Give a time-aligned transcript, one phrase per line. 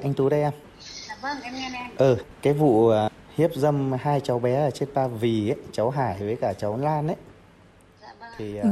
[0.00, 0.52] Anh Tú đây em.
[1.08, 1.90] Dạ vâng, em nghe em.
[1.96, 5.90] Ừ, cái vụ à, hiếp dâm hai cháu bé ở trên Ba Vì ấy, cháu
[5.90, 7.16] Hải với cả cháu Lan ấy.
[8.02, 8.20] Dạ vâng.
[8.20, 8.21] Thì, à,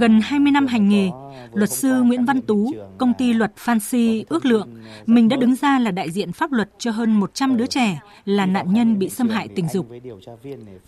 [0.00, 1.10] Gần 20 năm hành nghề,
[1.52, 4.68] luật sư Nguyễn Văn Tú, công ty luật Fancy ước lượng,
[5.06, 8.46] mình đã đứng ra là đại diện pháp luật cho hơn 100 đứa trẻ là
[8.46, 9.86] nạn nhân bị xâm hại tình dục.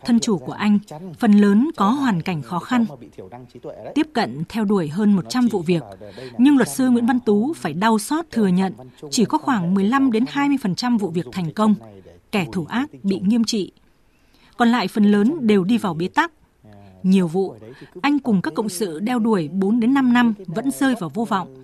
[0.05, 0.79] Thân chủ của anh,
[1.19, 2.87] phần lớn có hoàn cảnh khó khăn,
[3.95, 5.83] tiếp cận theo đuổi hơn 100 vụ việc.
[6.39, 8.73] Nhưng luật sư Nguyễn Văn Tú phải đau xót thừa nhận
[9.11, 11.75] chỉ có khoảng 15 đến 20% vụ việc thành công,
[12.33, 13.73] kẻ thủ ác bị nghiêm trị.
[14.57, 16.33] Còn lại phần lớn đều đi vào bế tắc.
[17.03, 17.55] Nhiều vụ,
[18.03, 21.25] anh cùng các cộng sự đeo đuổi 4 đến 5 năm vẫn rơi vào vô
[21.25, 21.55] vọng.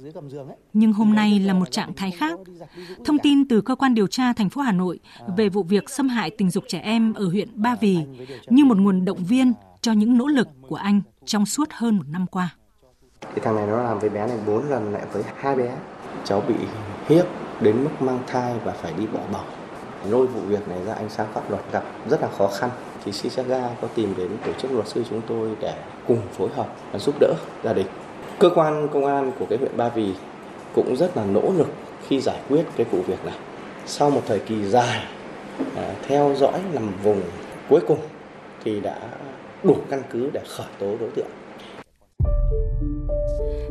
[0.73, 2.39] Nhưng hôm nay là một trạng thái khác.
[3.05, 5.01] Thông tin từ cơ quan điều tra thành phố Hà Nội
[5.37, 7.99] về vụ việc xâm hại tình dục trẻ em ở huyện Ba Vì
[8.49, 12.05] như một nguồn động viên cho những nỗ lực của anh trong suốt hơn một
[12.09, 12.55] năm qua.
[13.21, 15.77] Cái thằng này nó làm với bé này bốn lần lại với hai bé.
[16.25, 16.55] Cháu bị
[17.09, 17.27] hiếp
[17.61, 19.45] đến mức mang thai và phải đi bỏ bỏ
[20.11, 22.71] Lôi vụ việc này ra ánh sáng pháp luật gặp rất là khó khăn.
[23.05, 25.75] Thì Sisaga có tìm đến tổ chức luật sư chúng tôi để
[26.07, 27.87] cùng phối hợp và giúp đỡ gia đình.
[28.39, 30.13] Cơ quan công an của cái huyện Ba Vì
[30.75, 31.69] cũng rất là nỗ lực
[32.07, 33.35] khi giải quyết cái vụ việc này.
[33.87, 35.05] Sau một thời kỳ dài
[35.77, 37.23] à, theo dõi nằm vùng
[37.69, 37.99] cuối cùng
[38.65, 38.99] thì đã
[39.63, 41.27] đủ căn cứ để khởi tố đối tượng.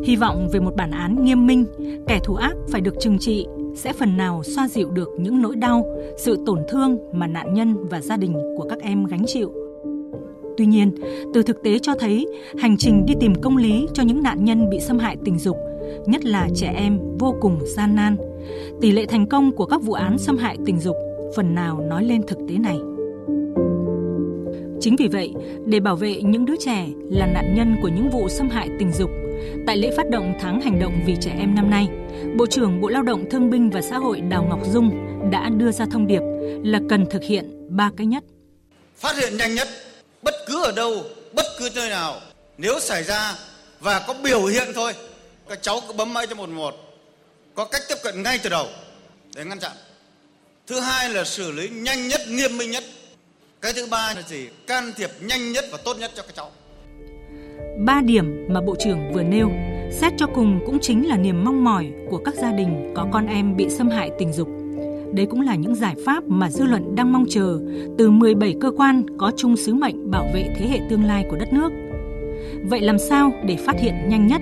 [0.03, 1.66] Hy vọng về một bản án nghiêm minh,
[2.08, 3.47] kẻ thù ác phải được trừng trị
[3.78, 5.86] sẽ phần nào xoa dịu được những nỗi đau,
[6.17, 9.52] sự tổn thương mà nạn nhân và gia đình của các em gánh chịu.
[10.58, 10.92] Tuy nhiên,
[11.34, 14.69] từ thực tế cho thấy, hành trình đi tìm công lý cho những nạn nhân
[14.69, 15.58] bị xâm hại tình dục,
[16.06, 18.17] nhất là trẻ em vô cùng gian nan.
[18.81, 20.95] Tỷ lệ thành công của các vụ án xâm hại tình dục
[21.36, 22.80] phần nào nói lên thực tế này.
[24.80, 25.34] Chính vì vậy,
[25.66, 28.91] để bảo vệ những đứa trẻ là nạn nhân của những vụ xâm hại tình
[28.91, 29.09] dục,
[29.68, 31.88] tại lễ phát động tháng hành động vì trẻ em năm nay,
[32.38, 34.92] Bộ trưởng Bộ Lao động Thương binh và Xã hội Đào Ngọc Dung
[35.32, 36.22] đã đưa ra thông điệp
[36.64, 38.24] là cần thực hiện ba cái nhất.
[38.98, 39.68] phát hiện nhanh nhất
[40.22, 42.20] bất cứ ở đâu bất cứ nơi nào
[42.58, 43.36] nếu xảy ra
[43.80, 44.94] và có biểu hiện thôi
[45.50, 46.76] các cháu cứ bấm máy cho một một
[47.56, 48.68] có cách tiếp cận ngay từ đầu
[49.36, 49.72] để ngăn chặn.
[50.68, 52.84] Thứ hai là xử lý nhanh nhất nghiêm minh nhất.
[53.62, 54.47] Cái thứ ba là gì?
[54.68, 56.52] Can thiệp nhanh nhất và tốt nhất cho các cháu.
[57.86, 59.52] Ba điểm mà Bộ trưởng vừa nêu,
[59.92, 63.28] xét cho cùng cũng chính là niềm mong mỏi của các gia đình có con
[63.28, 64.48] em bị xâm hại tình dục.
[65.14, 67.60] Đây cũng là những giải pháp mà dư luận đang mong chờ
[67.98, 71.38] từ 17 cơ quan có chung sứ mệnh bảo vệ thế hệ tương lai của
[71.38, 71.72] đất nước.
[72.70, 74.42] Vậy làm sao để phát hiện nhanh nhất?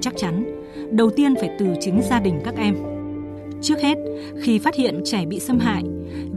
[0.00, 2.76] Chắc chắn, đầu tiên phải từ chính gia đình các em.
[3.60, 3.98] Trước hết,
[4.40, 5.82] khi phát hiện trẻ bị xâm hại,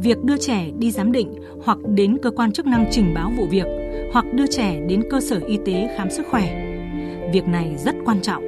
[0.03, 3.45] việc đưa trẻ đi giám định hoặc đến cơ quan chức năng trình báo vụ
[3.45, 6.71] việc hoặc đưa trẻ đến cơ sở y tế khám sức khỏe.
[7.33, 8.43] Việc này rất quan trọng.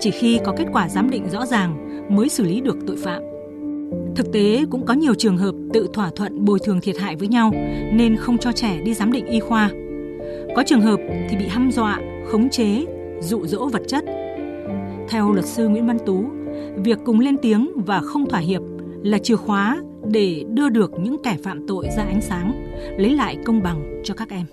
[0.00, 1.76] Chỉ khi có kết quả giám định rõ ràng
[2.08, 3.22] mới xử lý được tội phạm.
[4.16, 7.28] Thực tế cũng có nhiều trường hợp tự thỏa thuận bồi thường thiệt hại với
[7.28, 7.52] nhau
[7.92, 9.70] nên không cho trẻ đi giám định y khoa.
[10.56, 12.84] Có trường hợp thì bị hăm dọa, khống chế,
[13.20, 14.04] dụ dỗ vật chất.
[15.08, 16.24] Theo luật sư Nguyễn Văn Tú,
[16.76, 18.62] việc cùng lên tiếng và không thỏa hiệp
[19.02, 23.38] là chìa khóa để đưa được những kẻ phạm tội ra ánh sáng, lấy lại
[23.44, 24.46] công bằng cho các em.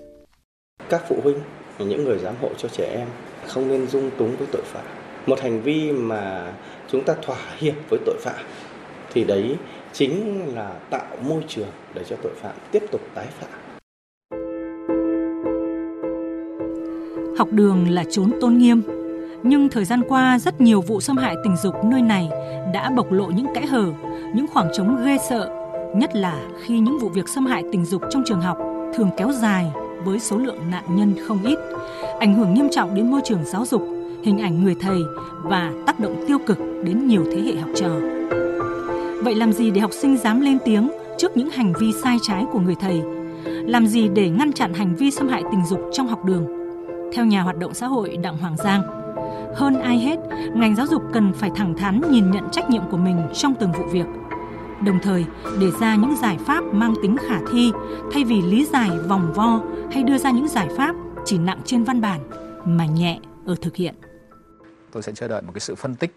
[0.88, 1.38] các phụ huynh
[1.78, 3.08] và những người giám hộ cho trẻ em
[3.46, 4.84] không nên dung túng với tội phạm
[5.26, 6.52] một hành vi mà
[6.88, 8.44] chúng ta thỏa hiệp với tội phạm
[9.12, 9.56] thì đấy
[9.92, 13.50] chính là tạo môi trường để cho tội phạm tiếp tục tái phạm
[17.38, 18.82] Học đường là chốn tôn nghiêm,
[19.42, 22.28] nhưng thời gian qua rất nhiều vụ xâm hại tình dục nơi này
[22.72, 23.92] đã bộc lộ những kẽ hở,
[24.34, 25.50] những khoảng trống ghê sợ,
[25.96, 28.58] nhất là khi những vụ việc xâm hại tình dục trong trường học
[28.96, 29.72] thường kéo dài
[30.04, 31.58] với số lượng nạn nhân không ít,
[32.20, 33.82] ảnh hưởng nghiêm trọng đến môi trường giáo dục,
[34.22, 34.98] hình ảnh người thầy
[35.42, 37.90] và tác động tiêu cực đến nhiều thế hệ học trò.
[39.22, 42.44] Vậy làm gì để học sinh dám lên tiếng trước những hành vi sai trái
[42.52, 43.02] của người thầy?
[43.46, 46.46] Làm gì để ngăn chặn hành vi xâm hại tình dục trong học đường?
[47.14, 49.05] Theo nhà hoạt động xã hội Đặng Hoàng Giang,
[49.54, 50.16] hơn ai hết,
[50.54, 53.72] ngành giáo dục cần phải thẳng thắn nhìn nhận trách nhiệm của mình trong từng
[53.72, 54.06] vụ việc.
[54.84, 55.24] Đồng thời,
[55.60, 57.72] đề ra những giải pháp mang tính khả thi
[58.12, 59.60] thay vì lý giải vòng vo
[59.92, 60.94] hay đưa ra những giải pháp
[61.24, 62.20] chỉ nặng trên văn bản
[62.64, 63.94] mà nhẹ ở thực hiện.
[64.92, 66.14] tôi sẽ chờ đợi một cái sự phân tích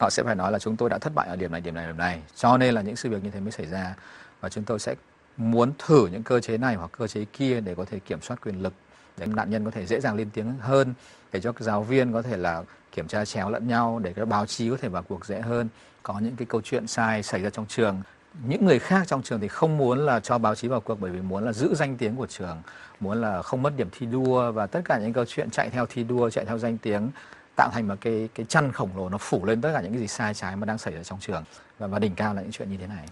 [0.00, 1.86] họ sẽ phải nói là chúng tôi đã thất bại ở điểm này điểm này
[1.86, 3.94] điểm này cho nên là những sự việc như thế mới xảy ra
[4.40, 4.94] và chúng tôi sẽ
[5.36, 8.36] muốn thử những cơ chế này hoặc cơ chế kia để có thể kiểm soát
[8.46, 8.72] quyền lực
[9.16, 10.94] để nạn nhân có thể dễ dàng lên tiếng hơn
[11.32, 12.62] để cho giáo viên có thể là
[12.92, 15.68] kiểm tra chéo lẫn nhau để các báo chí có thể vào cuộc dễ hơn.
[16.02, 18.02] Có những cái câu chuyện sai xảy ra trong trường.
[18.48, 21.10] Những người khác trong trường thì không muốn là cho báo chí vào cuộc bởi
[21.10, 22.62] vì muốn là giữ danh tiếng của trường
[23.00, 25.86] muốn là không mất điểm thi đua và tất cả những câu chuyện chạy theo
[25.86, 27.10] thi đua chạy theo danh tiếng
[27.56, 30.00] tạo thành một cái cái chăn khổng lồ nó phủ lên tất cả những cái
[30.00, 31.44] gì sai trái mà đang xảy ra trong trường.
[31.78, 33.06] Và và đỉnh cao là những chuyện như thế này.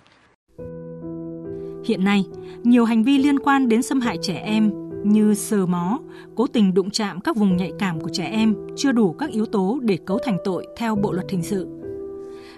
[1.85, 2.25] Hiện nay,
[2.63, 5.99] nhiều hành vi liên quan đến xâm hại trẻ em như sờ mó,
[6.35, 9.47] cố tình đụng chạm các vùng nhạy cảm của trẻ em chưa đủ các yếu
[9.47, 11.69] tố để cấu thành tội theo Bộ luật hình sự.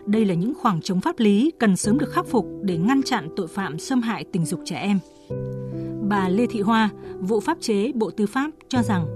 [0.07, 3.29] Đây là những khoảng trống pháp lý cần sớm được khắc phục để ngăn chặn
[3.37, 4.99] tội phạm xâm hại tình dục trẻ em.
[6.09, 6.91] Bà Lê Thị Hoa,
[7.21, 9.07] vụ pháp chế Bộ Tư pháp cho rằng,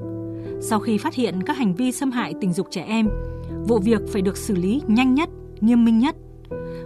[0.60, 3.08] sau khi phát hiện các hành vi xâm hại tình dục trẻ em,
[3.68, 5.28] vụ việc phải được xử lý nhanh nhất,
[5.60, 6.16] nghiêm minh nhất.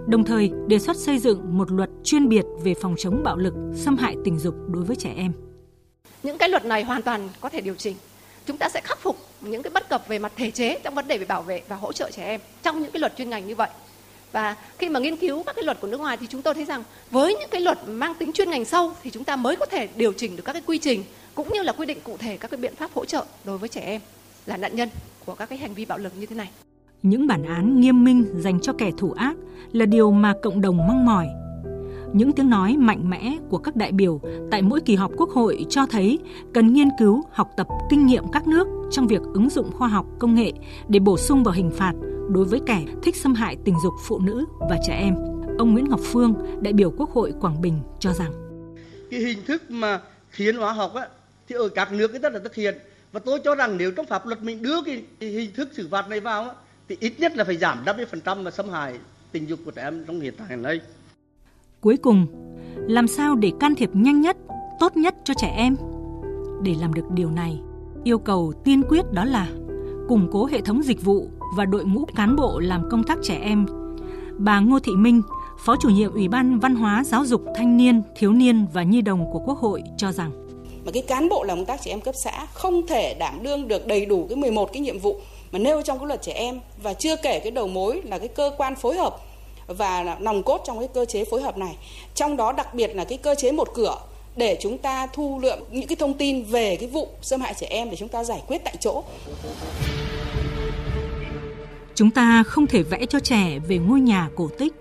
[0.07, 3.55] Đồng thời đề xuất xây dựng một luật chuyên biệt về phòng chống bạo lực,
[3.75, 5.33] xâm hại tình dục đối với trẻ em.
[6.23, 7.97] Những cái luật này hoàn toàn có thể điều chỉnh.
[8.47, 11.09] Chúng ta sẽ khắc phục những cái bất cập về mặt thể chế trong vấn
[11.09, 13.47] đề về bảo vệ và hỗ trợ trẻ em trong những cái luật chuyên ngành
[13.47, 13.71] như vậy.
[14.33, 16.65] Và khi mà nghiên cứu các cái luật của nước ngoài thì chúng tôi thấy
[16.65, 19.67] rằng với những cái luật mang tính chuyên ngành sâu thì chúng ta mới có
[19.67, 22.37] thể điều chỉnh được các cái quy trình cũng như là quy định cụ thể
[22.37, 24.01] các cái biện pháp hỗ trợ đối với trẻ em
[24.47, 24.89] là nạn nhân
[25.27, 26.49] của các cái hành vi bạo lực như thế này.
[27.03, 29.35] Những bản án nghiêm minh dành cho kẻ thủ ác
[29.73, 31.27] là điều mà cộng đồng mong mỏi.
[32.13, 34.21] Những tiếng nói mạnh mẽ của các đại biểu
[34.51, 36.19] tại mỗi kỳ họp Quốc hội cho thấy
[36.55, 40.07] cần nghiên cứu, học tập kinh nghiệm các nước trong việc ứng dụng khoa học
[40.19, 40.53] công nghệ
[40.89, 41.93] để bổ sung vào hình phạt
[42.29, 45.15] đối với kẻ thích xâm hại tình dục phụ nữ và trẻ em.
[45.59, 48.33] Ông Nguyễn Ngọc Phương, đại biểu Quốc hội Quảng Bình cho rằng
[49.11, 50.01] cái hình thức mà
[50.37, 51.09] thiến hóa học á
[51.49, 52.79] thì ở các nước rất là thực hiện
[53.13, 55.89] và tôi cho rằng nếu trong pháp luật mình đưa cái, cái hình thức xử
[55.91, 56.51] phạt này vào á,
[56.89, 58.99] thì ít nhất là phải giảm 50% mà xâm hại
[59.33, 60.81] tình dục của trẻ em trong hiện tại này.
[61.81, 62.27] Cuối cùng,
[62.77, 64.37] làm sao để can thiệp nhanh nhất,
[64.81, 65.77] tốt nhất cho trẻ em?
[66.63, 67.61] Để làm được điều này,
[68.05, 69.49] yêu cầu tiên quyết đó là
[70.09, 73.39] củng cố hệ thống dịch vụ và đội ngũ cán bộ làm công tác trẻ
[73.43, 73.67] em.
[74.39, 75.23] Bà Ngô Thị Minh,
[75.59, 79.03] Phó chủ nhiệm Ủy ban Văn hóa Giáo dục Thanh niên, Thiếu niên và Nhi
[79.03, 80.31] đồng của Quốc hội cho rằng
[80.85, 83.69] mà cái cán bộ làm công tác trẻ em cấp xã không thể đảm đương
[83.69, 85.21] được đầy đủ cái 11 cái nhiệm vụ
[85.53, 88.29] mà nêu trong cái luật trẻ em và chưa kể cái đầu mối là cái
[88.29, 89.17] cơ quan phối hợp
[89.77, 91.77] và nòng cốt trong cái cơ chế phối hợp này.
[92.15, 93.97] Trong đó đặc biệt là cái cơ chế một cửa
[94.37, 97.67] để chúng ta thu lượm những cái thông tin về cái vụ xâm hại trẻ
[97.71, 99.03] em để chúng ta giải quyết tại chỗ.
[101.95, 104.73] Chúng ta không thể vẽ cho trẻ về ngôi nhà cổ tích,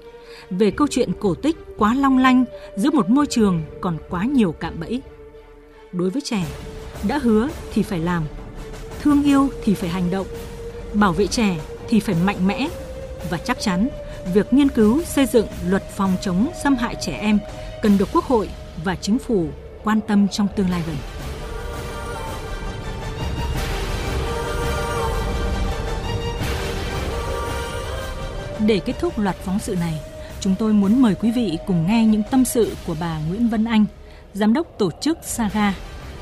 [0.50, 2.46] về câu chuyện cổ tích quá long lanh
[2.76, 5.02] giữa một môi trường còn quá nhiều cạm bẫy.
[5.92, 6.44] Đối với trẻ,
[7.08, 8.24] đã hứa thì phải làm,
[9.02, 10.28] thương yêu thì phải hành động,
[10.94, 11.58] bảo vệ trẻ
[11.90, 12.68] thì phải mạnh mẽ
[13.30, 13.90] và chắc chắn
[14.34, 17.40] việc nghiên cứu xây dựng luật phòng chống xâm hại trẻ em
[17.82, 18.50] cần được Quốc hội
[18.84, 19.48] và chính phủ
[19.84, 20.96] quan tâm trong tương lai gần.
[28.68, 30.00] Để kết thúc loạt phóng sự này,
[30.40, 33.66] chúng tôi muốn mời quý vị cùng nghe những tâm sự của bà Nguyễn Vân
[33.66, 33.86] Anh,
[34.34, 35.74] giám đốc tổ chức Saga,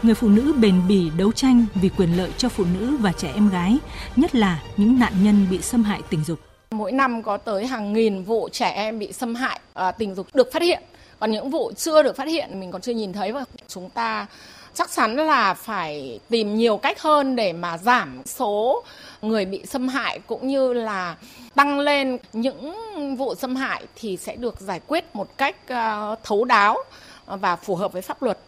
[0.04, 3.32] người phụ nữ bền bỉ đấu tranh vì quyền lợi cho phụ nữ và trẻ
[3.34, 3.78] em gái,
[4.16, 6.40] nhất là những nạn nhân bị xâm hại tình dục.
[6.72, 10.28] Mỗi năm có tới hàng nghìn vụ trẻ em bị xâm hại à, tình dục
[10.34, 10.84] được phát hiện,
[11.20, 14.28] còn những vụ chưa được phát hiện mình còn chưa nhìn thấy và chúng ta
[14.74, 18.84] chắc chắn là phải tìm nhiều cách hơn để mà giảm số
[19.22, 21.18] người bị xâm hại cũng như là
[21.56, 22.76] tăng lên những
[23.18, 26.78] vụ xâm hại thì sẽ được giải quyết một cách à, thấu đáo
[27.26, 28.40] và phù hợp với pháp luật.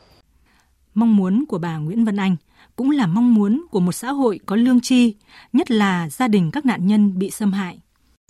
[0.94, 2.36] Mong muốn của bà Nguyễn Vân Anh
[2.76, 5.16] cũng là mong muốn của một xã hội có lương tri,
[5.54, 7.80] nhất là gia đình các nạn nhân bị xâm hại.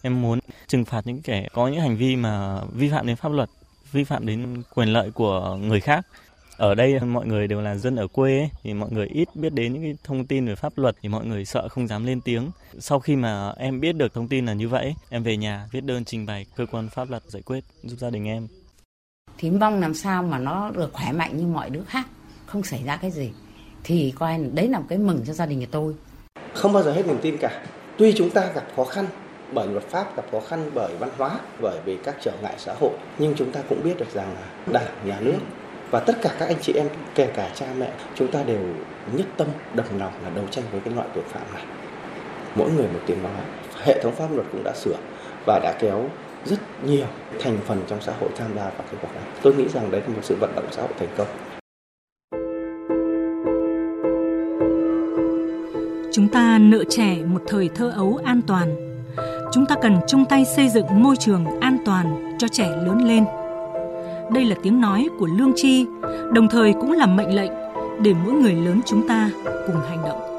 [0.02, 3.32] Em muốn trừng phạt những kẻ có những hành vi mà vi phạm đến pháp
[3.32, 3.50] luật,
[3.92, 6.06] vi phạm đến quyền lợi của người khác
[6.58, 9.54] ở đây mọi người đều là dân ở quê ấy, thì mọi người ít biết
[9.54, 12.22] đến những cái thông tin về pháp luật thì mọi người sợ không dám lên
[12.22, 12.52] tiếng.
[12.80, 15.84] Sau khi mà em biết được thông tin là như vậy, em về nhà viết
[15.84, 18.48] đơn trình bày cơ quan pháp luật giải quyết giúp gia đình em.
[19.38, 22.08] Thì mong làm sao mà nó được khỏe mạnh như mọi đứa khác,
[22.46, 23.32] không xảy ra cái gì.
[23.84, 25.94] Thì coi đấy là một cái mừng cho gia đình nhà tôi.
[26.54, 27.64] Không bao giờ hết niềm tin cả.
[27.98, 29.06] Tuy chúng ta gặp khó khăn
[29.52, 32.74] bởi luật pháp gặp khó khăn bởi văn hóa, bởi vì các trở ngại xã
[32.80, 32.92] hội.
[33.18, 35.40] Nhưng chúng ta cũng biết được rằng là đảng, nhà nước
[35.92, 38.60] và tất cả các anh chị em, kể cả cha mẹ, chúng ta đều
[39.14, 41.64] nhất tâm, đồng lòng là đấu tranh với cái loại tội phạm này.
[42.56, 43.32] Mỗi người một tiếng nói.
[43.84, 44.98] Hệ thống pháp luật cũng đã sửa
[45.46, 46.06] và đã kéo
[46.46, 47.06] rất nhiều
[47.40, 49.24] thành phần trong xã hội tham gia vào cái việc này.
[49.42, 51.28] Tôi nghĩ rằng đấy là một sự vận động xã hội thành công.
[56.12, 58.89] Chúng ta nợ trẻ một thời thơ ấu an toàn
[59.52, 63.26] chúng ta cần chung tay xây dựng môi trường an toàn cho trẻ lớn lên
[64.34, 65.86] đây là tiếng nói của lương tri,
[66.34, 67.52] đồng thời cũng là mệnh lệnh
[68.02, 69.30] để mỗi người lớn chúng ta
[69.68, 70.39] cùng hành động.